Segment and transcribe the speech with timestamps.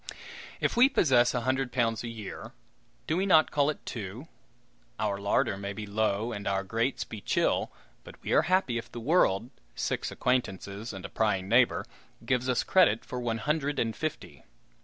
[0.59, 2.53] If we possess a hundred pounds a year,
[3.05, 4.27] do we not call it two?
[4.99, 7.71] Our larder may be low and our grates be chill,
[8.03, 11.85] but we are happy if the "world" (six acquaintances and a prying neighbor)
[12.25, 14.43] gives us credit for one hundred and fifty.